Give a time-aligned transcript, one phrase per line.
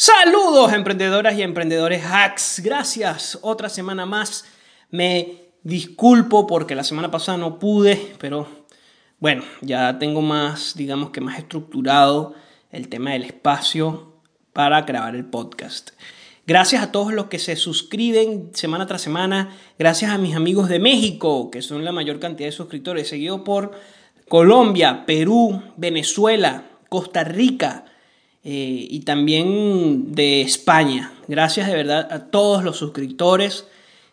[0.00, 2.60] Saludos emprendedoras y emprendedores hacks.
[2.62, 3.36] Gracias.
[3.42, 4.44] Otra semana más.
[4.92, 8.46] Me disculpo porque la semana pasada no pude, pero
[9.18, 12.36] bueno, ya tengo más, digamos que más estructurado
[12.70, 14.12] el tema del espacio
[14.52, 15.90] para grabar el podcast.
[16.46, 19.56] Gracias a todos los que se suscriben semana tras semana.
[19.80, 23.72] Gracias a mis amigos de México, que son la mayor cantidad de suscriptores, seguido por
[24.28, 27.87] Colombia, Perú, Venezuela, Costa Rica,
[28.44, 31.12] eh, y también de España.
[31.26, 33.66] Gracias de verdad a todos los suscriptores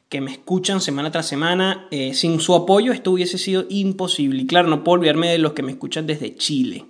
[0.09, 1.87] que me escuchan semana tras semana.
[1.91, 4.41] Eh, sin su apoyo esto hubiese sido imposible.
[4.41, 6.85] Y claro, no puedo olvidarme de los que me escuchan desde Chile.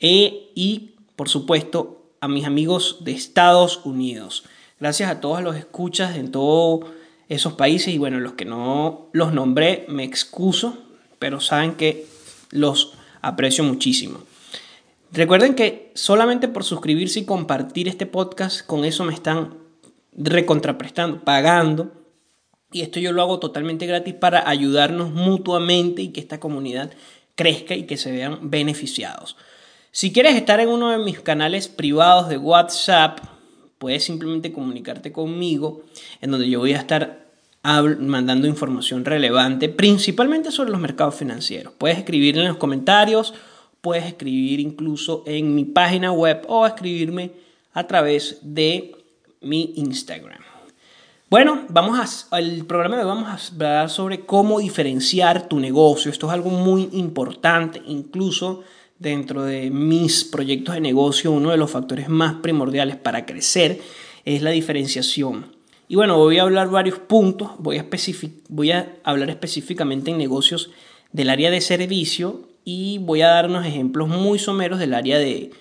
[0.00, 4.44] Eh, y, por supuesto, a mis amigos de Estados Unidos.
[4.80, 6.86] Gracias a todos los escuchas en todos
[7.28, 7.94] esos países.
[7.94, 10.78] Y bueno, los que no los nombré, me excuso,
[11.18, 12.06] pero saben que
[12.50, 14.20] los aprecio muchísimo.
[15.16, 19.56] Recuerden que solamente por suscribirse y compartir este podcast, con eso me están
[20.12, 21.90] recontraprestando, pagando.
[22.70, 26.90] Y esto yo lo hago totalmente gratis para ayudarnos mutuamente y que esta comunidad
[27.34, 29.38] crezca y que se vean beneficiados.
[29.90, 33.20] Si quieres estar en uno de mis canales privados de WhatsApp,
[33.78, 35.80] puedes simplemente comunicarte conmigo,
[36.20, 37.24] en donde yo voy a estar
[37.62, 41.72] mandando información relevante, principalmente sobre los mercados financieros.
[41.78, 43.32] Puedes escribir en los comentarios
[43.86, 47.30] puedes escribir incluso en mi página web o escribirme
[47.72, 48.96] a través de
[49.42, 50.40] mi Instagram.
[51.30, 56.10] Bueno, vamos al programa de hoy vamos a hablar sobre cómo diferenciar tu negocio.
[56.10, 58.64] Esto es algo muy importante, incluso
[58.98, 63.80] dentro de mis proyectos de negocio, uno de los factores más primordiales para crecer
[64.24, 65.54] es la diferenciación.
[65.86, 67.86] Y bueno, voy a hablar varios puntos, voy a,
[68.48, 70.70] voy a hablar específicamente en negocios
[71.12, 75.52] del área de servicio y voy a dar unos ejemplos muy someros del área de,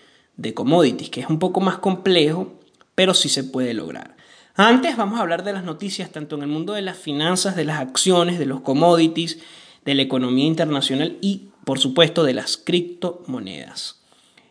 [0.55, 2.59] commodities, que es un poco más complejo,
[2.95, 4.17] pero sí se puede lograr.
[4.55, 7.63] Antes vamos a hablar de las noticias tanto en el mundo de las finanzas, de
[7.63, 9.37] las acciones, de los commodities,
[9.85, 14.01] de la economía internacional y, por supuesto, de las criptomonedas.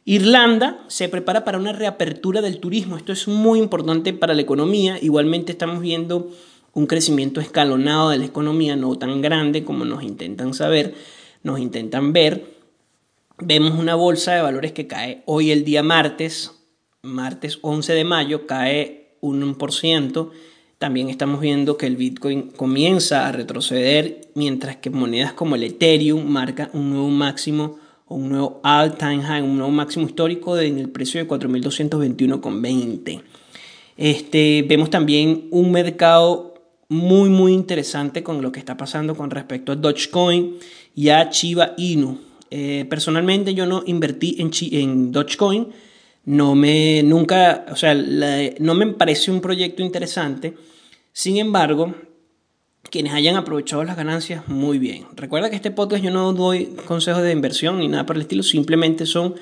[0.05, 2.97] Irlanda se prepara para una reapertura del turismo.
[2.97, 4.97] Esto es muy importante para la economía.
[5.03, 6.31] Igualmente estamos viendo
[6.73, 10.95] un crecimiento escalonado de la economía, no tan grande como nos intentan saber,
[11.43, 12.54] nos intentan ver.
[13.39, 16.53] Vemos una bolsa de valores que cae hoy el día martes,
[17.03, 20.31] martes 11 de mayo, cae un 1%.
[20.79, 26.25] También estamos viendo que el Bitcoin comienza a retroceder, mientras que monedas como el Ethereum
[26.25, 30.89] marcan un nuevo máximo o un nuevo all-time high, un nuevo máximo histórico en el
[30.89, 33.21] precio de 4.221,20.
[33.97, 36.55] Este, vemos también un mercado
[36.89, 40.57] muy, muy interesante con lo que está pasando con respecto a Dogecoin
[40.95, 42.34] y a Chiba Inu.
[42.57, 45.71] Eh, personalmente yo no invertí en, en Dogecoin,
[46.25, 50.55] no me, nunca, o sea, no me parece un proyecto interesante.
[51.13, 51.97] Sin embargo,
[52.91, 55.07] quienes hayan aprovechado las ganancias, muy bien.
[55.17, 58.45] Recuerda que este podcast yo no doy consejos de inversión ni nada por el estilo,
[58.45, 59.35] simplemente son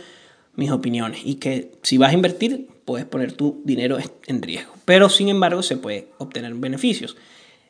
[0.57, 5.11] mis opiniones y que si vas a invertir puedes poner tu dinero en riesgo, pero
[5.11, 7.19] sin embargo se puede obtener beneficios.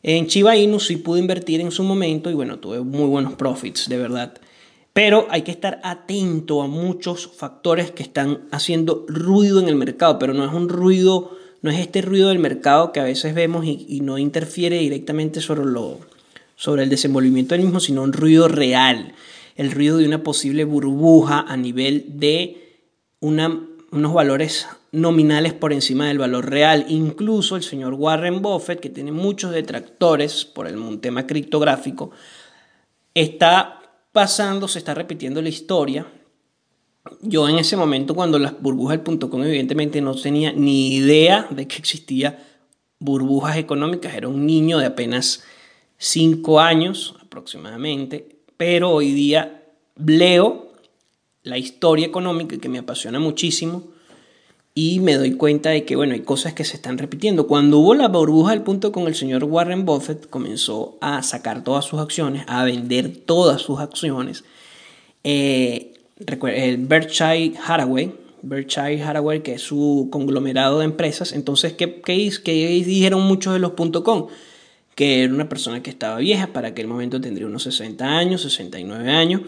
[0.04, 3.88] En Chiba Inu sí pude invertir en su momento y bueno, tuve muy buenos profits,
[3.88, 4.34] de verdad.
[4.92, 10.18] Pero hay que estar atento a muchos factores que están haciendo ruido en el mercado,
[10.18, 13.64] pero no es un ruido, no es este ruido del mercado que a veces vemos
[13.64, 15.98] y, no interfiere directamente sobre, lo,
[16.56, 19.14] sobre el desenvolvimiento del mismo, sino un ruido real,
[19.56, 22.80] el ruido de una posible burbuja a nivel de
[23.20, 26.84] una, unos valores nominales por encima del valor real.
[26.88, 32.10] Incluso el señor Warren Buffett, que tiene muchos detractores por el tema criptográfico,
[33.14, 33.81] está
[34.12, 36.06] pasando, se está repitiendo la historia.
[37.20, 41.66] Yo en ese momento, cuando las burbujas del .com, evidentemente no tenía ni idea de
[41.66, 42.46] que existía
[42.98, 44.14] burbujas económicas.
[44.14, 45.42] Era un niño de apenas
[45.96, 48.40] 5 años aproximadamente.
[48.56, 49.64] Pero hoy día
[49.96, 50.72] leo
[51.42, 53.91] la historia económica que me apasiona muchísimo
[54.74, 57.46] y me doy cuenta de que, bueno, hay cosas que se están repitiendo.
[57.46, 61.84] Cuando hubo la burbuja del punto con el señor Warren Buffett, comenzó a sacar todas
[61.84, 64.44] sus acciones, a vender todas sus acciones.
[65.24, 65.92] Eh,
[66.26, 71.32] el Berkshire Hathaway, Berkshire Hathaway, que es su conglomerado de empresas.
[71.32, 74.28] Entonces, ¿qué, qué, qué dijeron muchos de los .com?
[74.94, 79.10] Que era una persona que estaba vieja, para aquel momento tendría unos 60 años, 69
[79.10, 79.42] años,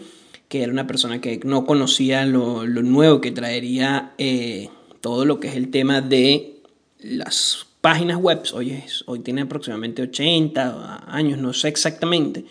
[0.49, 4.13] que era una persona que no conocía lo, lo nuevo que traería...
[4.19, 4.69] Eh,
[5.05, 6.61] todo lo que es el tema de
[6.97, 8.41] las páginas web.
[8.55, 12.43] Hoy, hoy tiene aproximadamente 80 años, no sé exactamente.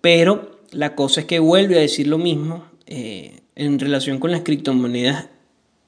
[0.00, 4.40] Pero la cosa es que vuelve a decir lo mismo eh, en relación con las
[4.40, 5.26] criptomonedas.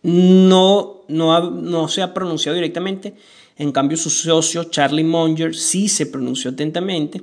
[0.02, 3.14] no, no, no se ha pronunciado directamente.
[3.56, 7.22] En cambio, su socio Charlie Munger sí se pronunció atentamente.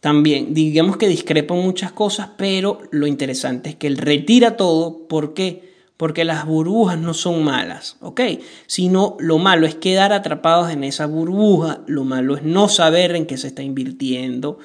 [0.00, 5.06] También, digamos que discrepa muchas cosas, pero lo interesante es que él retira todo.
[5.08, 5.69] ¿Por qué?
[6.00, 8.22] Porque las burbujas no son malas, ¿ok?
[8.66, 13.26] Sino lo malo es quedar atrapados en esa burbuja, lo malo es no saber en
[13.26, 14.58] qué se está invirtiendo.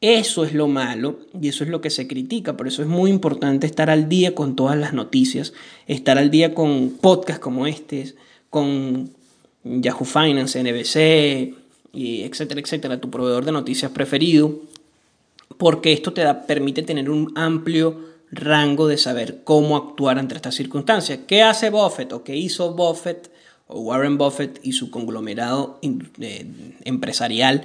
[0.00, 2.56] Eso es lo malo y eso es lo que se critica.
[2.56, 5.52] Por eso es muy importante estar al día con todas las noticias,
[5.86, 8.12] estar al día con podcasts como este,
[8.50, 9.10] con
[9.62, 11.54] Yahoo Finance, NBC,
[11.92, 14.58] y etcétera, etcétera, tu proveedor de noticias preferido,
[15.56, 20.54] porque esto te da, permite tener un amplio rango de saber cómo actuar ante estas
[20.54, 21.20] circunstancias.
[21.26, 23.30] ¿Qué hace Buffett o qué hizo Buffett
[23.66, 26.46] o Warren Buffett y su conglomerado eh,
[26.84, 27.64] empresarial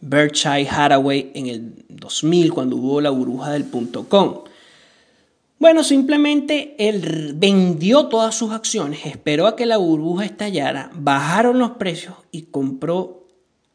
[0.00, 4.42] Berkshire Hathaway en el 2000 cuando hubo la burbuja del punto com?
[5.58, 11.72] Bueno, simplemente él vendió todas sus acciones, esperó a que la burbuja estallara, bajaron los
[11.72, 13.28] precios y compró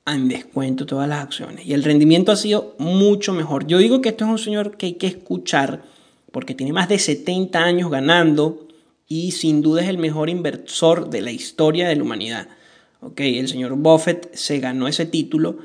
[0.06, 1.65] en descuento todas las acciones.
[1.65, 3.68] Y el rendimiento ha sido mucho mejor.
[3.68, 5.83] Yo digo que esto es un señor que hay que escuchar
[6.38, 8.68] porque tiene más de 70 años ganando
[9.07, 12.48] y sin duda es el mejor inversor de la historia de la humanidad.
[13.01, 15.57] Okay, el señor Buffett se ganó ese título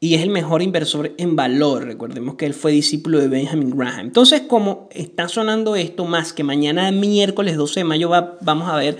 [0.00, 1.86] y es el mejor inversor en valor.
[1.86, 4.00] Recordemos que él fue discípulo de Benjamin Graham.
[4.00, 8.10] Entonces, como está sonando esto, más que mañana miércoles 12 de mayo
[8.42, 8.98] vamos a ver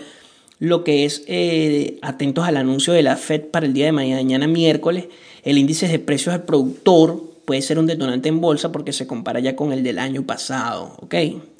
[0.60, 4.46] lo que es eh, atentos al anuncio de la Fed para el día de mañana
[4.46, 5.08] miércoles,
[5.42, 9.40] el índice de precios al productor puede ser un detonante en bolsa porque se compara
[9.40, 11.14] ya con el del año pasado, ¿ok?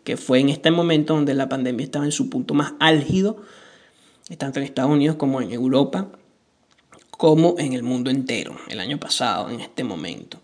[0.05, 3.39] Que fue en este momento donde la pandemia estaba en su punto más álgido,
[4.37, 6.11] tanto en Estados Unidos como en Europa
[7.11, 10.39] como en el mundo entero el año pasado, en este momento.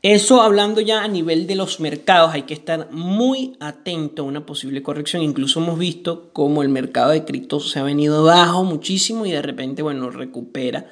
[0.00, 4.46] Eso hablando ya a nivel de los mercados, hay que estar muy atento a una
[4.46, 5.22] posible corrección.
[5.22, 9.42] Incluso hemos visto cómo el mercado de cripto se ha venido bajo muchísimo y de
[9.42, 10.86] repente, bueno, recupera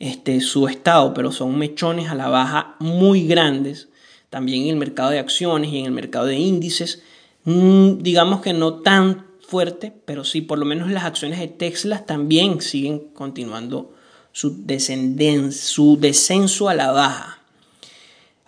[0.00, 3.90] este, su estado, pero son mechones a la baja muy grandes.
[4.30, 7.02] También en el mercado de acciones y en el mercado de índices,
[7.44, 12.06] mm, digamos que no tan fuerte, pero sí, por lo menos las acciones de Tesla
[12.06, 13.92] también siguen continuando
[14.32, 14.64] su,
[15.50, 17.39] su descenso a la baja.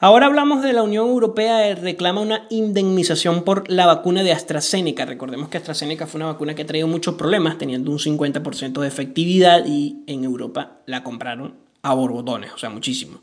[0.05, 5.05] Ahora hablamos de la Unión Europea que reclama una indemnización por la vacuna de AstraZeneca.
[5.05, 8.89] Recordemos que AstraZeneca fue una vacuna que ha traído muchos problemas, teniendo un 50% de
[8.89, 13.21] efectividad y en Europa la compraron a borbotones, o sea, muchísimo.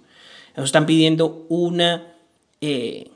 [0.53, 2.13] Ellos están pidiendo una,
[2.61, 3.11] eh,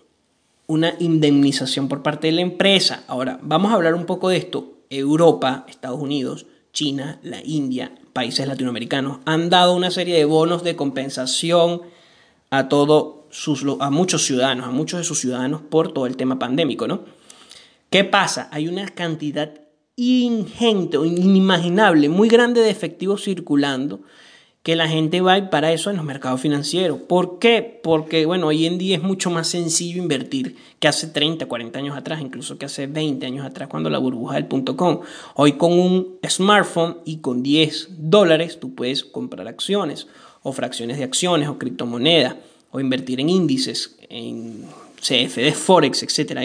[0.68, 3.06] una indemnización por parte de la empresa.
[3.08, 4.74] Ahora, vamos a hablar un poco de esto.
[4.90, 10.76] Europa, Estados Unidos, China, la India, países latinoamericanos han dado una serie de bonos de
[10.76, 11.84] compensación
[12.50, 13.23] a todo
[13.80, 17.02] a muchos ciudadanos, a muchos de sus ciudadanos por todo el tema pandémico, ¿no?
[17.90, 18.50] ¿Qué pasa?
[18.52, 19.54] Hay una cantidad
[19.96, 24.02] ingente o inimaginable, muy grande de efectivos circulando
[24.64, 27.02] que la gente va y para eso en los mercados financieros.
[27.02, 27.82] ¿Por qué?
[27.84, 31.98] Porque, bueno, hoy en día es mucho más sencillo invertir que hace 30, 40 años
[31.98, 35.02] atrás, incluso que hace 20 años atrás, cuando la burbuja del punto com.
[35.36, 40.08] Hoy con un smartphone y con 10 dólares tú puedes comprar acciones
[40.44, 42.36] o fracciones de acciones o criptomonedas
[42.74, 44.66] o invertir en índices, en
[45.00, 46.40] CFD, Forex, etc.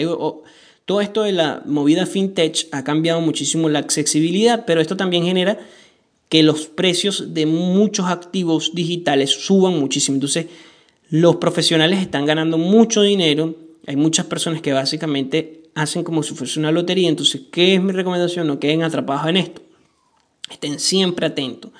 [0.85, 5.59] Todo esto de la movida fintech ha cambiado muchísimo la accesibilidad, pero esto también genera
[6.29, 10.15] que los precios de muchos activos digitales suban muchísimo.
[10.15, 10.45] Entonces,
[11.09, 13.55] los profesionales están ganando mucho dinero.
[13.87, 17.09] Hay muchas personas que básicamente hacen como si fuese una lotería.
[17.09, 18.45] Entonces, ¿qué es mi recomendación?
[18.45, 19.63] No queden atrapados en esto.
[20.51, 21.71] Estén siempre atentos.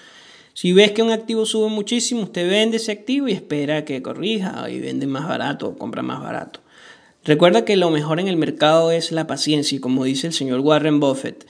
[0.60, 4.70] Si ves que un activo sube muchísimo, usted vende ese activo y espera que corrija
[4.70, 6.60] y vende más barato o compra más barato.
[7.24, 10.60] Recuerda que lo mejor en el mercado es la paciencia y como dice el señor
[10.60, 11.48] Warren Buffett,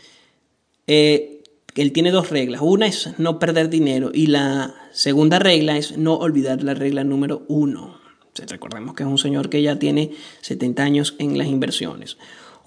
[0.85, 1.41] eh,
[1.73, 2.61] él tiene dos reglas.
[2.63, 7.45] Una es no perder dinero y la segunda regla es no olvidar la regla número
[7.47, 7.99] uno.
[8.47, 10.11] Recordemos que es un señor que ya tiene
[10.41, 12.17] 70 años en las inversiones.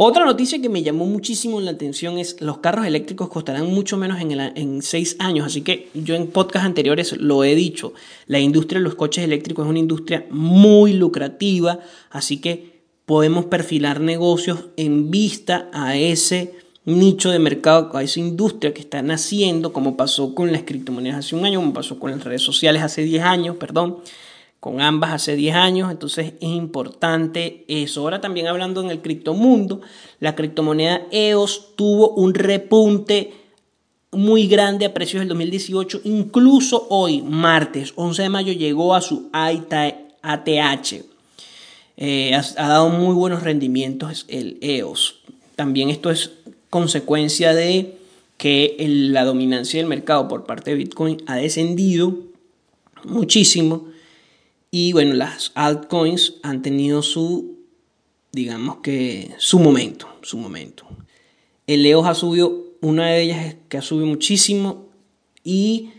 [0.05, 4.21] Otra noticia que me llamó muchísimo la atención es los carros eléctricos costarán mucho menos
[4.21, 5.47] en, en seis años.
[5.47, 7.93] Así que yo en podcast anteriores lo he dicho,
[8.27, 11.79] la industria de los coches eléctricos es una industria muy lucrativa,
[12.11, 16.53] así que podemos perfilar negocios en vista a ese
[16.85, 21.37] nicho de mercado, a esa industria que está naciendo, como pasó con las criptomonedas hace
[21.37, 23.99] un año, como pasó con las redes sociales hace 10 años, perdón,
[24.63, 28.03] con ambas hace 10 años, entonces es importante eso.
[28.03, 29.81] Ahora también hablando en el criptomundo,
[30.21, 33.33] la criptomoneda EOS tuvo un repunte
[34.13, 39.31] muy grande a precios del 2018, incluso hoy, martes 11 de mayo, llegó a su
[39.33, 40.93] ATH.
[41.97, 45.17] Eh, ha, ha dado muy buenos rendimientos el EOS.
[45.57, 46.35] También esto es
[46.71, 47.97] consecuencia de
[48.37, 52.17] que la dominancia del mercado por parte de Bitcoin ha descendido
[53.03, 53.91] muchísimo
[54.75, 57.59] y bueno, las altcoins han tenido su,
[58.33, 60.87] digamos que, su momento, su momento.
[61.67, 64.87] El EOS ha subido, una de ellas es que ha subido muchísimo
[65.45, 65.91] y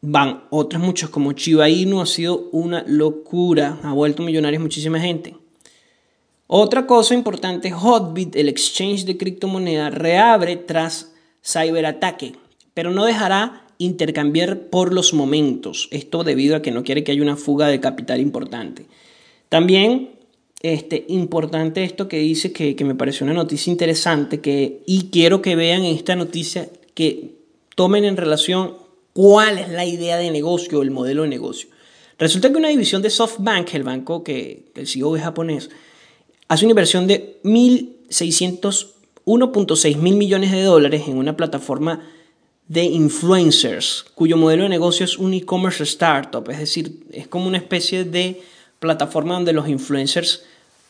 [0.00, 5.36] van otras muchas como Chiba Inu ha sido una locura, ha vuelto millonarios muchísima gente.
[6.46, 11.12] Otra cosa importante, Hotbit, el exchange de criptomonedas, reabre tras
[11.44, 12.32] ciberataque,
[12.72, 15.88] pero no dejará intercambiar por los momentos.
[15.90, 18.86] Esto debido a que no quiere que haya una fuga de capital importante.
[19.48, 20.10] También
[20.62, 25.42] este, importante esto que dice que, que me pareció una noticia interesante que, y quiero
[25.42, 27.34] que vean esta noticia que
[27.74, 28.74] tomen en relación
[29.12, 31.68] cuál es la idea de negocio, el modelo de negocio.
[32.18, 35.68] Resulta que una división de SoftBank, el banco que el CEO es japonés,
[36.48, 42.08] hace una inversión de 1.601.6 mil millones de dólares en una plataforma
[42.68, 47.58] de influencers, cuyo modelo de negocio es un e-commerce startup, es decir, es como una
[47.58, 48.42] especie de
[48.80, 50.42] plataforma donde los influencers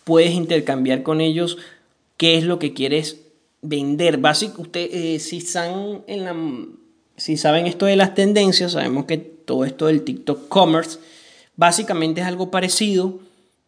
[0.05, 1.59] puedes intercambiar con ellos
[2.17, 3.19] qué es lo que quieres
[3.61, 4.19] vender.
[4.19, 5.41] Básicamente, usted, eh, si,
[7.37, 10.99] saben esto de las tendencias, sabemos que todo esto del TikTok Commerce
[11.57, 13.19] básicamente es algo parecido,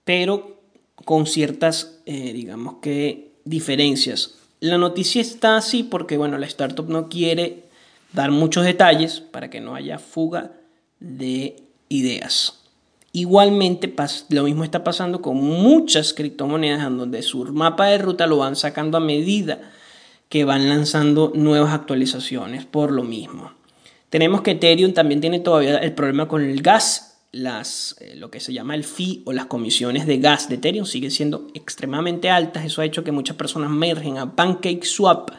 [0.04, 0.56] pero
[1.04, 4.34] con ciertas, eh, digamos que, diferencias.
[4.60, 7.67] La noticia está así porque, bueno, la startup no quiere
[8.12, 10.52] dar muchos detalles para que no haya fuga
[11.00, 11.56] de
[11.88, 12.58] ideas.
[13.12, 13.92] Igualmente,
[14.30, 18.54] lo mismo está pasando con muchas criptomonedas en donde su mapa de ruta lo van
[18.54, 19.60] sacando a medida
[20.28, 23.52] que van lanzando nuevas actualizaciones por lo mismo.
[24.10, 28.40] Tenemos que Ethereum también tiene todavía el problema con el gas, las, eh, lo que
[28.40, 32.64] se llama el fee o las comisiones de gas de Ethereum siguen siendo extremadamente altas.
[32.64, 35.30] Eso ha hecho que muchas personas mergen a PancakeSwap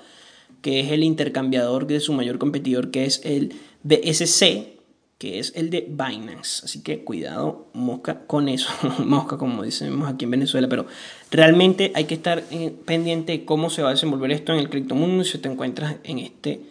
[0.62, 4.80] que es el intercambiador de su mayor competidor, que es el BSC,
[5.20, 6.66] que es el de Binance.
[6.66, 8.70] Así que cuidado, mosca con eso,
[9.06, 10.88] mosca como decimos aquí en Venezuela, pero
[11.30, 14.70] realmente hay que estar eh, pendiente de cómo se va a desenvolver esto en el
[14.70, 16.62] criptomundo si te encuentras en, este,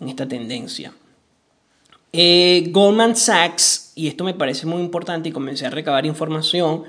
[0.00, 0.92] en esta tendencia.
[2.12, 6.84] Eh, Goldman Sachs, y esto me parece muy importante y comencé a recabar información,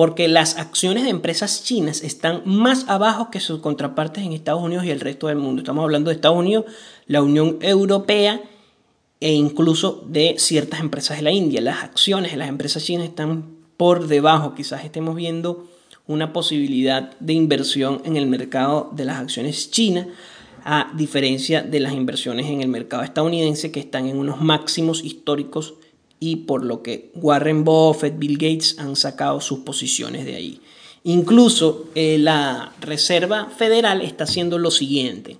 [0.00, 4.86] porque las acciones de empresas chinas están más abajo que sus contrapartes en Estados Unidos
[4.86, 5.60] y el resto del mundo.
[5.60, 6.64] Estamos hablando de Estados Unidos,
[7.06, 8.40] la Unión Europea
[9.20, 11.60] e incluso de ciertas empresas de la India.
[11.60, 13.44] Las acciones de las empresas chinas están
[13.76, 14.54] por debajo.
[14.54, 15.68] Quizás estemos viendo
[16.06, 20.06] una posibilidad de inversión en el mercado de las acciones chinas,
[20.64, 25.74] a diferencia de las inversiones en el mercado estadounidense que están en unos máximos históricos
[26.20, 30.60] y por lo que Warren Buffett, Bill Gates han sacado sus posiciones de ahí.
[31.02, 35.38] Incluso eh, la Reserva Federal está haciendo lo siguiente,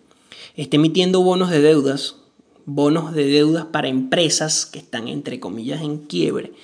[0.56, 2.16] está emitiendo bonos de deudas,
[2.64, 6.54] bonos de deudas para empresas que están entre comillas en quiebre,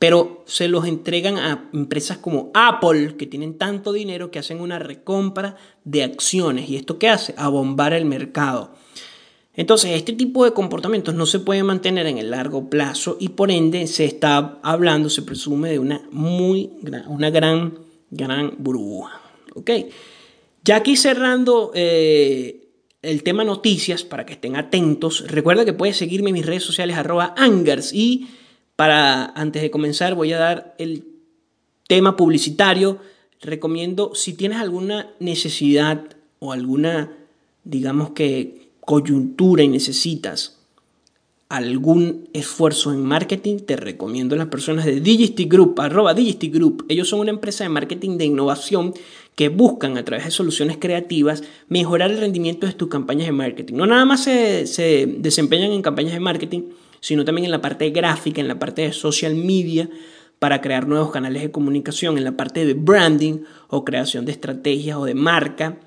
[0.00, 4.80] pero se los entregan a empresas como Apple, que tienen tanto dinero que hacen una
[4.80, 6.68] recompra de acciones.
[6.68, 7.36] ¿Y esto qué hace?
[7.38, 8.74] Abombar el mercado.
[9.54, 13.50] Entonces, este tipo de comportamientos no se puede mantener en el largo plazo y por
[13.50, 17.78] ende se está hablando, se presume de una muy gran, una gran,
[18.10, 19.20] gran burbuja.
[19.54, 19.70] ¿Ok?
[20.64, 22.68] Ya aquí cerrando eh,
[23.02, 26.96] el tema noticias para que estén atentos, recuerda que puedes seguirme en mis redes sociales
[26.96, 28.28] arroba angers y
[28.76, 31.04] para antes de comenzar voy a dar el
[31.88, 33.00] tema publicitario.
[33.40, 36.04] Recomiendo si tienes alguna necesidad
[36.38, 37.12] o alguna,
[37.64, 40.58] digamos que coyuntura y necesitas
[41.48, 46.86] algún esfuerzo en marketing, te recomiendo las personas de Digisty Group, arroba Digisty Group.
[46.88, 48.94] Ellos son una empresa de marketing de innovación
[49.34, 53.74] que buscan a través de soluciones creativas mejorar el rendimiento de tus campañas de marketing.
[53.74, 56.62] No nada más se desempeñan en campañas de marketing,
[57.00, 59.90] sino también en la parte gráfica, en la parte de social media,
[60.38, 64.96] para crear nuevos canales de comunicación, en la parte de branding o creación de estrategias
[64.96, 65.78] o de marca,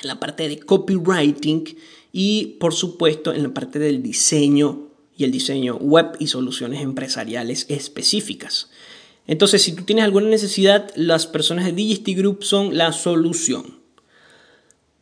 [0.00, 1.64] en la parte de copywriting
[2.12, 7.66] y por supuesto en la parte del diseño y el diseño web y soluciones empresariales
[7.68, 8.70] específicas.
[9.26, 13.78] Entonces, si tú tienes alguna necesidad, las personas de Digisty Group son la solución.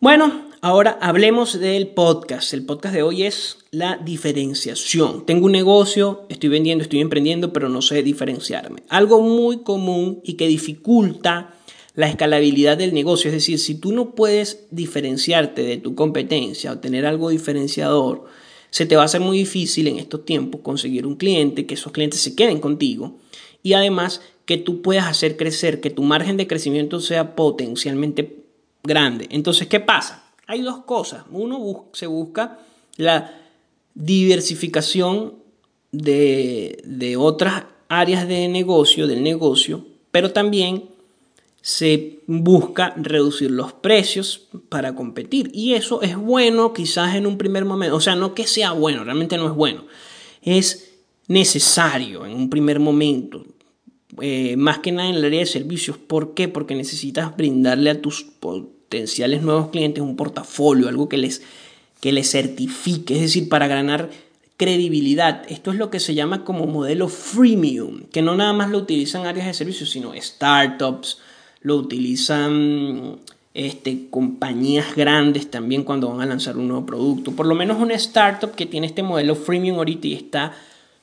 [0.00, 2.52] Bueno, ahora hablemos del podcast.
[2.52, 5.24] El podcast de hoy es la diferenciación.
[5.26, 8.82] Tengo un negocio, estoy vendiendo, estoy emprendiendo, pero no sé diferenciarme.
[8.88, 11.54] Algo muy común y que dificulta
[11.96, 13.28] la escalabilidad del negocio.
[13.28, 18.26] Es decir, si tú no puedes diferenciarte de tu competencia o tener algo diferenciador,
[18.70, 21.92] se te va a hacer muy difícil en estos tiempos conseguir un cliente, que esos
[21.92, 23.16] clientes se queden contigo
[23.62, 28.44] y además que tú puedas hacer crecer, que tu margen de crecimiento sea potencialmente
[28.84, 29.26] grande.
[29.30, 30.24] Entonces, ¿qué pasa?
[30.46, 31.24] Hay dos cosas.
[31.30, 32.60] Uno se busca
[32.96, 33.40] la
[33.94, 35.34] diversificación
[35.90, 40.95] de, de otras áreas de negocio, del negocio, pero también
[41.66, 45.50] se busca reducir los precios para competir.
[45.52, 47.96] Y eso es bueno quizás en un primer momento.
[47.96, 49.84] O sea, no que sea bueno, realmente no es bueno.
[50.42, 50.92] Es
[51.26, 53.44] necesario en un primer momento.
[54.20, 55.98] Eh, más que nada en el área de servicios.
[55.98, 56.46] ¿Por qué?
[56.46, 61.42] Porque necesitas brindarle a tus potenciales nuevos clientes un portafolio, algo que les,
[61.98, 63.16] que les certifique.
[63.16, 64.10] Es decir, para ganar
[64.56, 65.42] credibilidad.
[65.48, 69.26] Esto es lo que se llama como modelo freemium, que no nada más lo utilizan
[69.26, 71.18] áreas de servicios, sino startups,
[71.66, 73.18] lo utilizan
[73.52, 77.32] este, compañías grandes también cuando van a lanzar un nuevo producto.
[77.32, 80.52] Por lo menos una startup que tiene este modelo freemium ahorita y está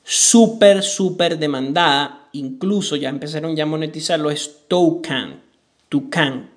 [0.02, 2.30] súper, súper demandada.
[2.32, 5.42] Incluso ya empezaron ya a monetizarlo, es Toucan.
[5.90, 6.48] Toucan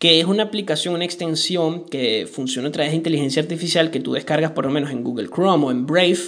[0.00, 4.14] que es una aplicación, una extensión que funciona a través de inteligencia artificial que tú
[4.14, 6.18] descargas por lo menos en Google Chrome o en Brave,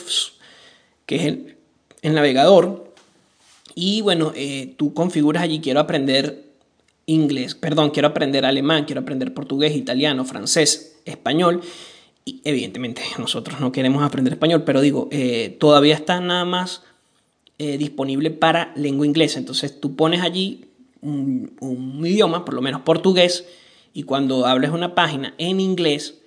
[1.07, 2.95] que es el, navegador.
[3.75, 6.48] Y bueno, eh, tú configuras allí, quiero aprender
[7.09, 11.63] inglés, perdón, quiero aprender alemán, quiero aprender portugués, italiano, francés, español.
[12.25, 16.83] Y evidentemente nosotros no queremos aprender español, pero digo, eh, todavía está nada más
[17.59, 19.39] eh, disponible para lengua inglesa.
[19.39, 20.67] Entonces tú pones allí
[21.01, 21.51] un,
[22.05, 23.47] idioma, por lo menos portugués,
[23.95, 26.21] y cuando hables una página en inglés,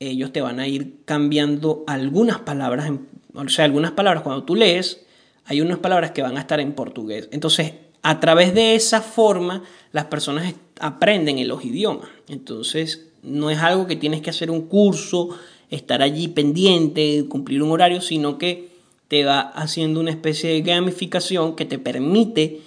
[0.00, 2.90] ellos te van a ir cambiando algunas palabras,
[3.34, 5.04] o sea, algunas palabras cuando tú lees,
[5.44, 7.28] hay unas palabras que van a estar en portugués.
[7.32, 12.08] Entonces, a través de esa forma, las personas aprenden en los idiomas.
[12.28, 15.30] Entonces, no es algo que tienes que hacer un curso,
[15.70, 18.72] estar allí pendiente, cumplir un horario, sino que
[19.08, 22.60] te va haciendo una especie de gamificación que te permite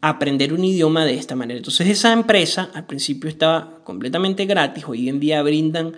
[0.00, 1.58] aprender un idioma de esta manera.
[1.58, 5.96] Entonces esa empresa al principio estaba completamente gratis, hoy en día brindan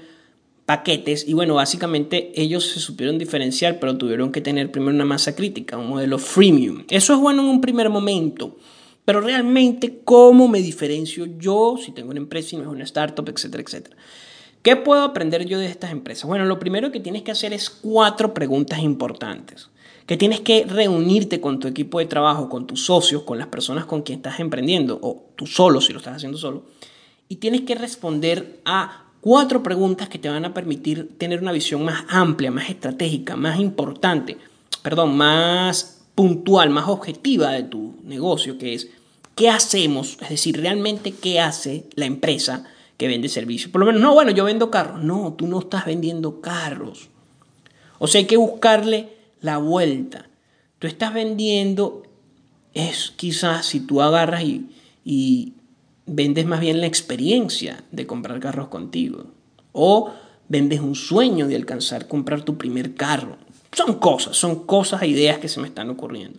[0.64, 5.35] paquetes y bueno, básicamente ellos se supieron diferenciar, pero tuvieron que tener primero una masa
[5.35, 6.85] crítica, un modelo freemium.
[6.90, 8.57] Eso es bueno en un primer momento,
[9.07, 13.27] pero realmente cómo me diferencio yo si tengo una empresa y no es una startup,
[13.29, 13.97] etcétera, etcétera.
[14.62, 16.25] ¿Qué puedo aprender yo de estas empresas?
[16.25, 19.71] Bueno, lo primero que tienes que hacer es cuatro preguntas importantes.
[20.07, 23.87] Que tienes que reunirte con tu equipo de trabajo, con tus socios, con las personas
[23.87, 26.64] con quien estás emprendiendo, o tú solo si lo estás haciendo solo,
[27.29, 31.85] y tienes que responder a cuatro preguntas que te van a permitir tener una visión
[31.85, 34.37] más amplia, más estratégica, más importante,
[34.83, 38.88] perdón, más puntual, más objetiva de tu negocio, que es
[39.37, 42.64] qué hacemos, es decir, realmente qué hace la empresa
[42.96, 43.70] que vende servicios.
[43.70, 45.05] Por lo menos, no, bueno, yo vendo carros.
[45.05, 47.11] No, tú no estás vendiendo carros.
[47.98, 50.29] O sea, hay que buscarle la vuelta.
[50.79, 52.02] Tú estás vendiendo,
[52.72, 54.70] es quizás si tú agarras y,
[55.05, 55.52] y
[56.07, 59.26] vendes más bien la experiencia de comprar carros contigo.
[59.72, 60.12] O
[60.48, 63.37] vendes un sueño de alcanzar comprar tu primer carro.
[63.76, 66.38] Son cosas, son cosas, ideas que se me están ocurriendo.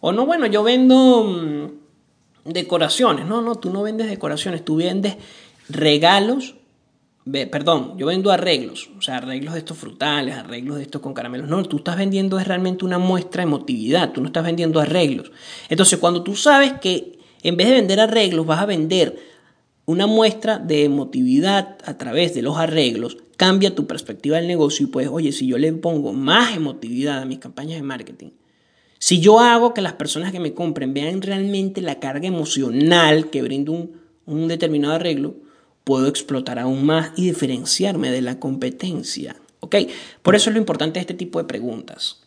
[0.00, 3.26] O no, bueno, yo vendo mm, decoraciones.
[3.26, 5.16] No, no, tú no vendes decoraciones, tú vendes
[5.68, 6.54] regalos,
[7.50, 11.50] perdón, yo vendo arreglos, o sea, arreglos de estos frutales, arreglos de estos con caramelos.
[11.50, 15.32] No, tú estás vendiendo es realmente una muestra de emotividad, tú no estás vendiendo arreglos.
[15.68, 19.18] Entonces, cuando tú sabes que en vez de vender arreglos, vas a vender
[19.84, 24.90] una muestra de emotividad a través de los arreglos, cambia tu perspectiva del negocio y
[24.90, 28.32] pues, oye, si yo le pongo más emotividad a mis campañas de marketing,
[28.98, 33.40] si yo hago que las personas que me compren vean realmente la carga emocional que
[33.40, 33.92] brinda un,
[34.26, 35.36] un determinado arreglo,
[35.84, 39.36] puedo explotar aún más y diferenciarme de la competencia.
[39.60, 39.76] ¿Ok?
[40.20, 42.20] Por eso es lo importante de este tipo de preguntas.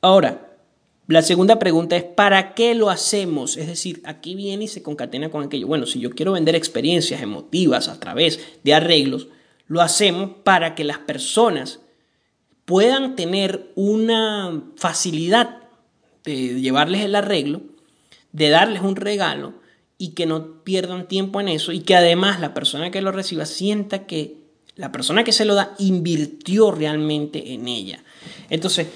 [0.00, 0.48] Ahora,
[1.08, 3.56] la segunda pregunta es, ¿para qué lo hacemos?
[3.56, 5.66] Es decir, aquí viene y se concatena con aquello.
[5.66, 9.26] Bueno, si yo quiero vender experiencias emotivas a través de arreglos,
[9.66, 11.80] lo hacemos para que las personas
[12.64, 15.58] puedan tener una facilidad
[16.24, 17.62] de llevarles el arreglo,
[18.32, 19.54] de darles un regalo
[19.98, 23.46] y que no pierdan tiempo en eso y que además la persona que lo reciba
[23.46, 24.36] sienta que
[24.74, 28.02] la persona que se lo da invirtió realmente en ella.
[28.48, 28.88] Entonces,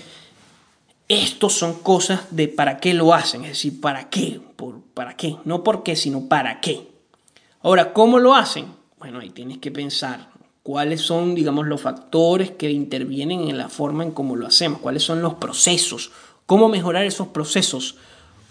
[1.09, 5.37] estos son cosas de para qué lo hacen, es decir, para qué, por, para qué,
[5.45, 6.89] no por qué, sino para qué.
[7.61, 8.67] Ahora, ¿cómo lo hacen?
[8.99, 10.31] Bueno, ahí tienes que pensar
[10.67, 15.05] cuáles son, digamos, los factores que intervienen en la forma en cómo lo hacemos, cuáles
[15.05, 16.11] son los procesos,
[16.45, 17.95] cómo mejorar esos procesos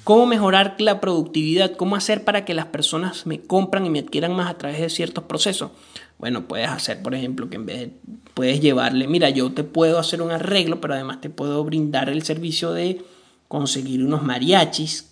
[0.05, 1.71] ¿Cómo mejorar la productividad?
[1.71, 4.91] ¿Cómo hacer para que las personas me compran y me adquieran más a través de
[4.91, 5.71] ciertos procesos?
[6.19, 7.91] Bueno, puedes hacer, por ejemplo, que en vez de,
[8.35, 12.21] puedes llevarle, mira, yo te puedo hacer un arreglo, pero además te puedo brindar el
[12.21, 13.01] servicio de
[13.47, 15.09] conseguir unos mariachis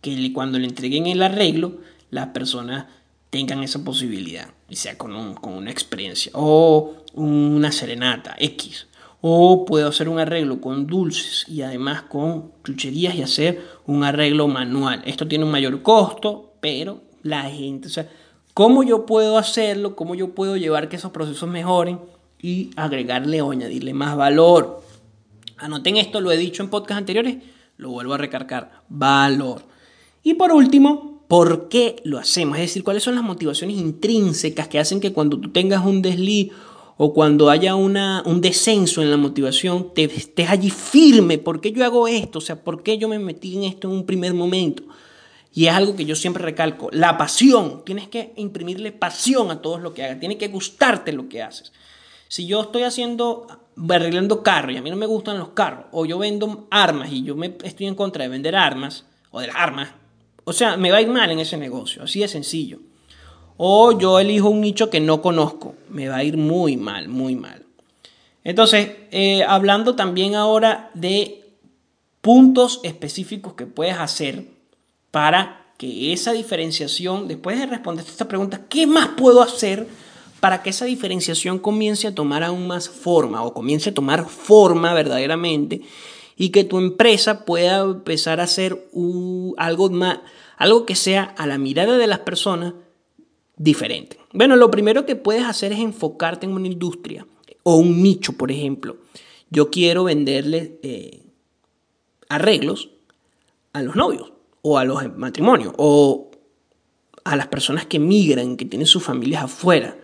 [0.00, 1.74] que cuando le entreguen el arreglo,
[2.08, 2.86] las personas
[3.30, 6.32] tengan esa posibilidad y sea con, con una experiencia.
[6.34, 8.86] O una serenata X.
[9.20, 14.46] O puedo hacer un arreglo con dulces y además con chucherías y hacer un arreglo
[14.46, 15.02] manual.
[15.06, 18.08] Esto tiene un mayor costo, pero la gente, o sea,
[18.54, 19.96] ¿cómo yo puedo hacerlo?
[19.96, 21.98] ¿Cómo yo puedo llevar que esos procesos mejoren
[22.40, 24.82] y agregarle o añadirle más valor?
[25.56, 27.38] Anoten esto, lo he dicho en podcast anteriores,
[27.78, 29.62] lo vuelvo a recargar, valor.
[30.22, 32.56] Y por último, ¿por qué lo hacemos?
[32.58, 36.52] Es decir, cuáles son las motivaciones intrínsecas que hacen que cuando tú tengas un desliz
[36.96, 41.38] o cuando haya una, un descenso en la motivación, te estés allí firme.
[41.38, 42.38] ¿Por qué yo hago esto?
[42.38, 44.82] O sea, ¿por qué yo me metí en esto en un primer momento?
[45.52, 47.82] Y es algo que yo siempre recalco, la pasión.
[47.84, 50.20] Tienes que imprimirle pasión a todo lo que hagas.
[50.20, 51.72] Tiene que gustarte lo que haces.
[52.28, 53.46] Si yo estoy haciendo,
[53.88, 57.22] arreglando carros y a mí no me gustan los carros, o yo vendo armas y
[57.22, 59.90] yo me, estoy en contra de vender armas, o de las armas,
[60.48, 62.04] o sea, me va a ir mal en ese negocio.
[62.04, 62.78] Así de sencillo.
[63.56, 65.74] O yo elijo un nicho que no conozco.
[65.90, 67.64] Me va a ir muy mal, muy mal.
[68.44, 71.42] Entonces, eh, hablando también ahora de
[72.20, 74.44] puntos específicos que puedes hacer
[75.10, 79.88] para que esa diferenciación, después de responder esta pregunta, ¿qué más puedo hacer
[80.38, 84.94] para que esa diferenciación comience a tomar aún más forma o comience a tomar forma
[84.94, 85.82] verdaderamente
[86.36, 88.88] y que tu empresa pueda empezar a hacer
[89.56, 90.20] algo, más,
[90.58, 92.74] algo que sea a la mirada de las personas
[93.56, 94.18] diferente.
[94.32, 97.26] Bueno, lo primero que puedes hacer es enfocarte en una industria
[97.62, 98.98] o un nicho, por ejemplo.
[99.50, 101.22] Yo quiero venderle eh,
[102.28, 102.90] arreglos
[103.72, 106.30] a los novios o a los matrimonios o
[107.24, 109.96] a las personas que migran, que tienen sus familias afuera.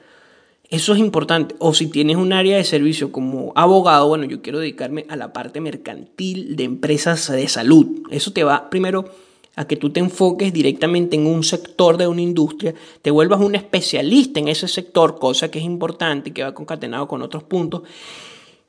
[0.73, 1.55] Eso es importante.
[1.59, 5.35] O si tienes un área de servicio como abogado, bueno, yo quiero dedicarme a la
[5.35, 7.87] parte mercantil de empresas de salud.
[8.11, 9.05] Eso te va primero
[9.55, 13.55] a que tú te enfoques directamente en un sector de una industria, te vuelvas un
[13.55, 17.83] especialista en ese sector, cosa que es importante que va concatenado con otros puntos,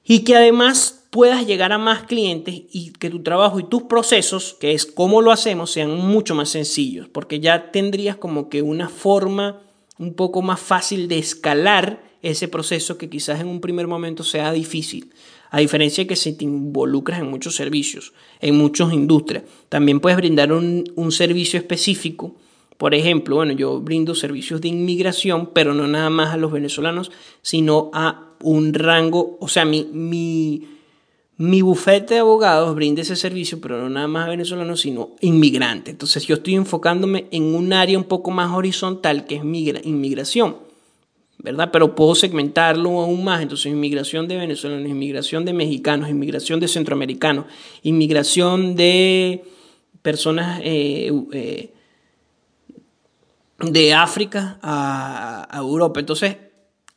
[0.03, 4.57] y que además puedas llegar a más clientes y que tu trabajo y tus procesos,
[4.59, 8.89] que es cómo lo hacemos, sean mucho más sencillos, porque ya tendrías como que una
[8.89, 9.61] forma
[9.97, 14.51] un poco más fácil de escalar ese proceso que quizás en un primer momento sea
[14.51, 15.13] difícil.
[15.51, 20.17] A diferencia de que si te involucras en muchos servicios, en muchas industrias, también puedes
[20.17, 22.35] brindar un, servicio específico.
[22.77, 27.11] Por ejemplo, bueno, yo brindo servicios de inmigración, pero no nada más a los venezolanos,
[27.43, 30.72] sino a un rango, o sea, mi, mi,
[31.37, 35.91] mi bufete de abogados brinda ese servicio, pero no nada más a venezolanos, sino inmigrantes.
[35.93, 40.57] Entonces yo estoy enfocándome en un área un poco más horizontal que es inmigración.
[41.39, 41.71] ¿verdad?
[41.73, 43.41] Pero puedo segmentarlo aún más.
[43.41, 47.45] Entonces, inmigración de venezolanos, inmigración de mexicanos, inmigración de centroamericanos,
[47.81, 49.43] inmigración de
[50.01, 51.73] personas eh, eh,
[53.59, 55.99] de África a, a Europa.
[55.99, 56.37] Entonces,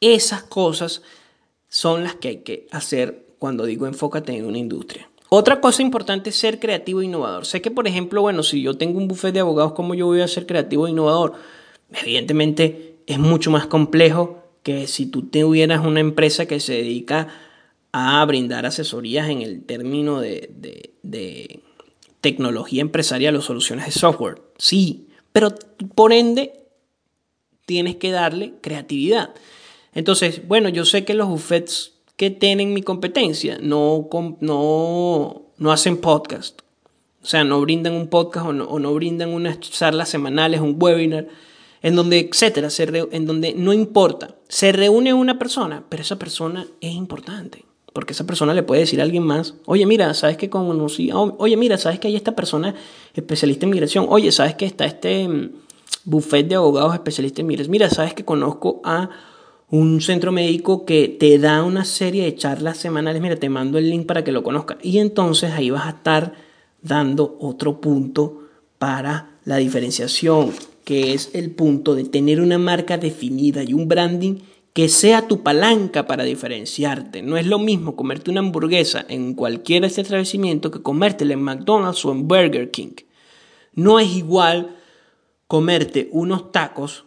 [0.00, 1.02] esas cosas
[1.68, 5.08] son las que hay que hacer cuando digo enfócate en una industria.
[5.28, 7.46] Otra cosa importante es ser creativo e innovador.
[7.46, 10.20] Sé que, por ejemplo, bueno, si yo tengo un buffet de abogados, ¿cómo yo voy
[10.20, 11.32] a ser creativo e innovador?
[11.90, 17.28] Evidentemente, es mucho más complejo que si tú tuvieras una empresa que se dedica
[17.92, 20.50] a brindar asesorías en el término de,
[22.20, 24.42] tecnología empresarial o soluciones de software.
[24.58, 25.54] Sí, pero
[25.94, 26.66] por ende
[27.64, 29.34] tienes que darle creatividad.
[29.94, 34.08] Entonces, bueno, yo sé que los buffets que tienen mi competencia no,
[34.40, 36.60] no, no hacen podcast.
[37.22, 40.76] O sea, no brindan un podcast o no, o no brindan unas charlas semanales, un
[40.80, 41.26] webinar
[41.82, 42.68] en donde, etcétera,
[43.12, 47.64] en donde no importa, se reúne una persona, pero esa persona es importante.
[47.92, 51.10] Porque esa persona le puede decir a alguien más, oye, mira, ¿sabes que conocí?
[51.12, 52.74] Oye, mira, ¿sabes que hay esta persona
[53.14, 54.06] especialista en migración?
[54.08, 55.50] Oye, ¿sabes que está este mm,
[56.04, 57.70] buffet de abogados especialistas en migración?
[57.72, 59.08] Mira, ¿sabes que conozco a
[59.68, 63.20] un centro médico que te da una serie de charlas semanales?
[63.20, 64.78] Mira, te mando el link para que lo conozcas.
[64.82, 66.34] Y entonces ahí vas a estar
[66.82, 68.42] dando otro punto
[68.78, 70.52] para la diferenciación
[70.86, 74.36] que es el punto de tener una marca definida y un branding
[74.72, 77.22] que sea tu palanca para diferenciarte.
[77.22, 82.12] No es lo mismo comerte una hamburguesa en cualquier establecimiento que comértela en McDonald's o
[82.12, 82.92] en Burger King.
[83.72, 84.76] No es igual
[85.48, 87.06] comerte unos tacos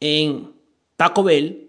[0.00, 0.52] en
[0.96, 1.65] Taco Bell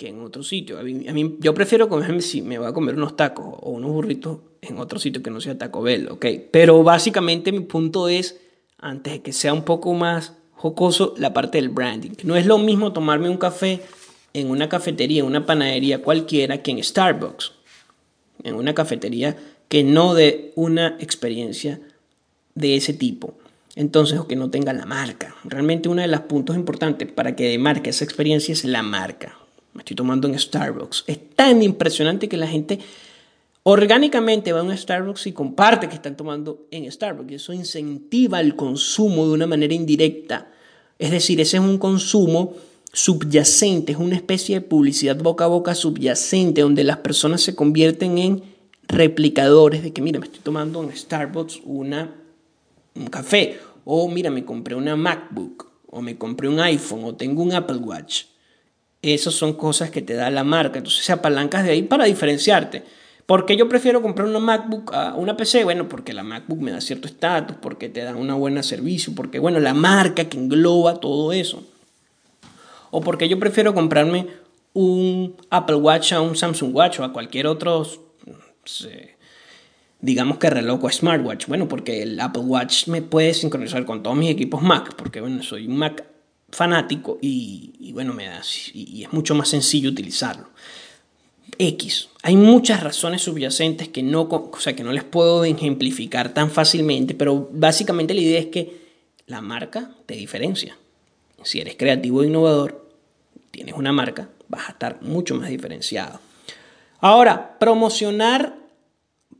[0.00, 0.78] que en otro sitio.
[0.78, 4.38] A mí, yo prefiero comerme si me voy a comer unos tacos o unos burritos
[4.62, 6.24] en otro sitio que no sea Taco Bell, ¿ok?
[6.50, 8.40] Pero básicamente mi punto es,
[8.78, 12.12] antes de que sea un poco más jocoso la parte del branding.
[12.24, 13.82] No es lo mismo tomarme un café
[14.32, 17.52] en una cafetería, en una panadería cualquiera que en Starbucks.
[18.42, 19.36] En una cafetería
[19.68, 21.78] que no dé una experiencia
[22.54, 23.34] de ese tipo.
[23.76, 25.34] Entonces, o que no tenga la marca.
[25.44, 29.36] Realmente uno de los puntos importantes para que demarque esa experiencia es la marca.
[29.72, 31.04] Me estoy tomando en Starbucks.
[31.06, 32.78] Es tan impresionante que la gente
[33.62, 37.32] orgánicamente va a un Starbucks y comparte que están tomando en Starbucks.
[37.32, 40.50] Y eso incentiva el consumo de una manera indirecta.
[40.98, 42.54] Es decir, ese es un consumo
[42.92, 48.18] subyacente, es una especie de publicidad boca a boca subyacente, donde las personas se convierten
[48.18, 48.42] en
[48.88, 52.12] replicadores de que, mira, me estoy tomando en Starbucks una,
[52.96, 57.42] un café, o mira, me compré una MacBook, o me compré un iPhone, o tengo
[57.42, 58.24] un Apple Watch.
[59.02, 60.78] Esas son cosas que te da la marca.
[60.78, 62.84] Entonces se apalancas de ahí para diferenciarte.
[63.26, 65.62] ¿Por qué yo prefiero comprar una MacBook a una PC?
[65.62, 69.38] Bueno, porque la MacBook me da cierto estatus, porque te da una buena servicio, porque,
[69.38, 71.62] bueno, la marca que engloba todo eso.
[72.90, 74.26] O porque yo prefiero comprarme
[74.72, 77.86] un Apple Watch a un Samsung Watch o a cualquier otro,
[80.00, 81.46] digamos que reloj o smartwatch.
[81.46, 85.40] Bueno, porque el Apple Watch me puede sincronizar con todos mis equipos Mac, porque, bueno,
[85.44, 86.04] soy un Mac
[86.50, 88.42] fanático y, bueno, me da,
[88.74, 90.48] y es mucho más sencillo utilizarlo.
[91.58, 92.08] X.
[92.22, 97.14] Hay muchas razones subyacentes que no, o sea, que no les puedo ejemplificar tan fácilmente,
[97.14, 98.80] pero básicamente la idea es que
[99.26, 100.76] la marca te diferencia.
[101.42, 102.88] Si eres creativo e innovador,
[103.50, 106.20] tienes una marca, vas a estar mucho más diferenciado.
[107.00, 108.56] Ahora, promocionar,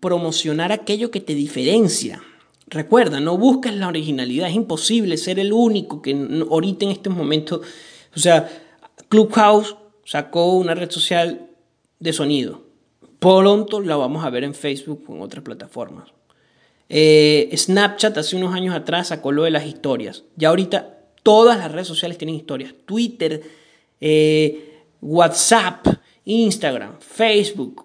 [0.01, 2.23] promocionar aquello que te diferencia.
[2.71, 6.13] Recuerda, no busques la originalidad, es imposible ser el único que
[6.49, 7.67] ahorita en estos momentos,
[8.15, 8.49] o sea,
[9.09, 11.49] Clubhouse sacó una red social
[11.99, 12.63] de sonido.
[13.19, 16.11] Pronto la vamos a ver en Facebook o en otras plataformas.
[16.89, 20.23] Eh, Snapchat hace unos años atrás sacó lo de las historias.
[20.37, 22.73] Ya ahorita todas las redes sociales tienen historias.
[22.87, 23.43] Twitter,
[24.01, 25.87] eh, WhatsApp,
[26.25, 27.85] Instagram, Facebook,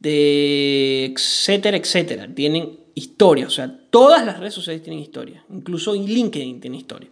[0.00, 2.28] etcétera, etcétera.
[2.32, 3.46] Tienen historia.
[3.46, 5.44] O sea, todas las redes sociales tienen historia.
[5.50, 7.08] Incluso LinkedIn tiene historia.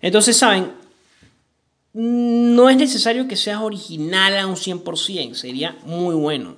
[0.00, 0.72] Entonces, ¿saben?
[1.94, 6.56] no es necesario que seas original a un 100%, sería muy bueno.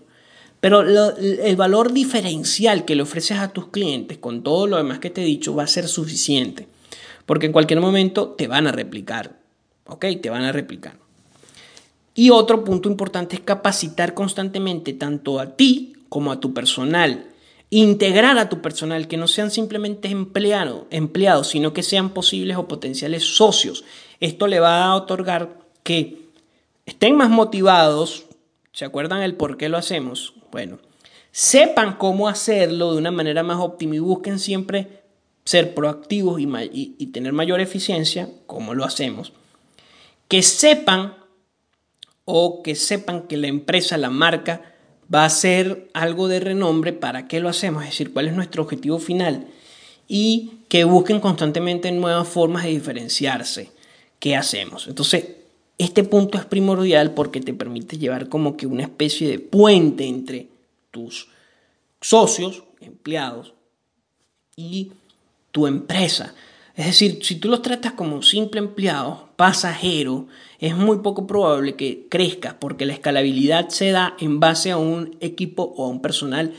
[0.60, 5.10] Pero el valor diferencial que le ofreces a tus clientes con todo lo demás que
[5.10, 6.68] te he dicho va a ser suficiente.
[7.26, 9.38] Porque en cualquier momento te van a replicar.
[9.86, 10.06] ¿Ok?
[10.22, 10.96] Te van a replicar.
[12.14, 17.26] Y otro punto importante es capacitar constantemente tanto a ti como a tu personal.
[17.76, 23.24] Integrar a tu personal, que no sean simplemente empleados, sino que sean posibles o potenciales
[23.24, 23.84] socios
[24.20, 26.30] esto le va a otorgar que
[26.86, 28.24] estén más motivados,
[28.72, 30.34] ¿se acuerdan el por qué lo hacemos?
[30.50, 30.78] Bueno,
[31.30, 35.02] sepan cómo hacerlo de una manera más óptima y busquen siempre
[35.44, 39.34] ser proactivos y, tener mayor eficiencia, como lo hacemos.
[40.28, 41.16] Que sepan
[42.24, 44.73] o que sepan que la empresa, la marca,
[45.12, 47.82] va a ser algo de renombre, ¿para qué lo hacemos?
[47.84, 49.46] Es decir, cuál es nuestro objetivo final.
[50.06, 53.70] Y que busquen constantemente nuevas formas de diferenciarse.
[54.24, 54.86] ¿qué hacemos?
[54.86, 55.26] Entonces,
[55.76, 60.48] este punto es primordial porque te permite llevar como que una especie de puente entre
[60.90, 61.28] tus
[62.00, 63.52] socios, empleados,
[64.56, 64.92] y
[65.52, 66.34] tu empresa.
[66.76, 70.26] Es decir, si tú los tratas como un simple empleado, pasajero,
[70.58, 75.16] es muy poco probable que crezcas porque la escalabilidad se da en base a un
[75.20, 76.52] equipo o a un personal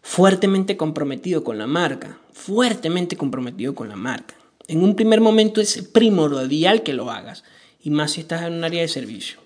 [0.00, 4.36] fuertemente comprometido con la marca, fuertemente comprometido con la marca.
[4.68, 7.42] En un primer momento es primordial que lo hagas,
[7.82, 9.38] y más si estás en un área de servicio.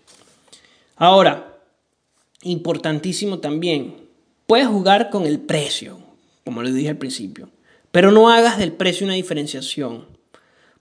[0.96, 1.58] Ahora,
[2.42, 3.94] importantísimo también,
[4.46, 5.98] puedes jugar con el precio,
[6.44, 7.48] como les dije al principio,
[7.92, 10.06] pero no hagas del precio una diferenciación.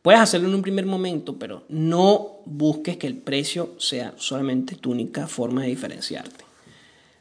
[0.02, 4.92] Puedes hacerlo en un primer momento, pero no busques que el precio sea solamente tu
[4.92, 6.46] única forma de diferenciarte.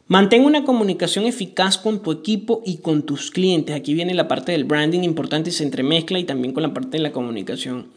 [0.07, 3.77] Mantén una comunicación eficaz con tu equipo y con tus clientes.
[3.77, 6.97] Aquí viene la parte del branding importante y se entremezcla y también con la parte
[6.97, 7.89] de la comunicación.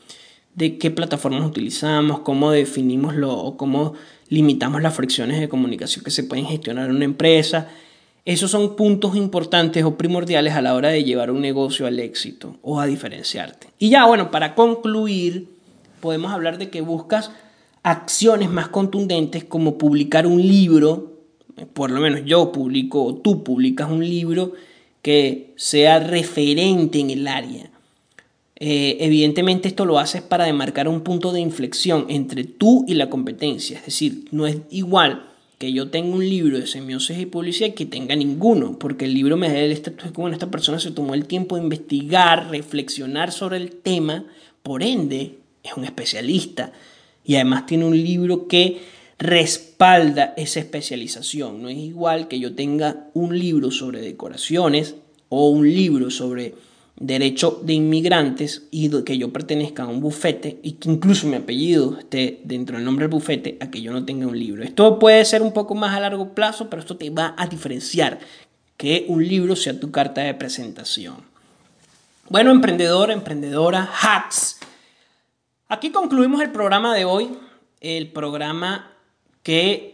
[0.53, 3.93] De qué plataformas utilizamos, cómo definimos lo, o cómo
[4.29, 7.69] limitamos las fricciones de comunicación que se pueden gestionar en una empresa.
[8.25, 12.57] Esos son puntos importantes o primordiales a la hora de llevar un negocio al éxito
[12.62, 13.67] o a diferenciarte.
[13.79, 15.49] Y ya, bueno, para concluir,
[15.99, 17.31] podemos hablar de que buscas
[17.83, 21.13] acciones más contundentes como publicar un libro
[21.73, 24.53] por lo menos yo publico o tú publicas un libro
[25.01, 27.69] que sea referente en el área.
[28.55, 33.09] Eh, evidentemente esto lo haces para demarcar un punto de inflexión entre tú y la
[33.09, 33.79] competencia.
[33.79, 35.29] Es decir, no es igual
[35.63, 39.38] que yo tenga un libro de semiosis y publicidad que tenga ninguno, porque el libro
[39.38, 43.56] me da el estatus que esta persona se tomó el tiempo de investigar, reflexionar sobre
[43.56, 44.26] el tema,
[44.62, 46.73] por ende es un especialista
[47.23, 48.82] y además tiene un libro que
[49.17, 51.62] respalda esa especialización.
[51.62, 54.95] No es igual que yo tenga un libro sobre decoraciones
[55.30, 56.56] o un libro sobre
[56.95, 61.97] derecho de inmigrantes y que yo pertenezca a un bufete y que incluso mi apellido
[61.97, 64.63] esté dentro del nombre del bufete a que yo no tenga un libro.
[64.63, 68.19] Esto puede ser un poco más a largo plazo, pero esto te va a diferenciar
[68.77, 71.15] que un libro sea tu carta de presentación.
[72.29, 74.60] Bueno, emprendedor, emprendedora, hacks.
[75.67, 77.29] Aquí concluimos el programa de hoy,
[77.82, 78.91] el programa
[79.41, 79.92] que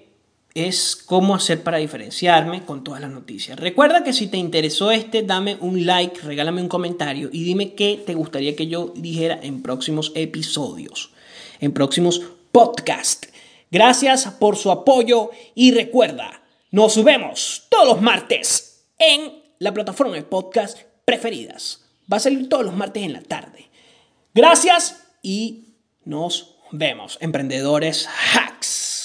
[0.55, 3.59] es cómo hacer para diferenciarme con todas las noticias.
[3.59, 8.01] Recuerda que si te interesó este, dame un like, regálame un comentario y dime qué
[8.05, 11.11] te gustaría que yo dijera en próximos episodios,
[11.59, 13.29] en próximos podcasts.
[13.71, 20.23] Gracias por su apoyo y recuerda, nos vemos todos los martes en la plataforma de
[20.23, 21.85] podcast preferidas.
[22.11, 23.69] Va a salir todos los martes en la tarde.
[24.33, 28.98] Gracias y nos vemos, emprendedores hacks.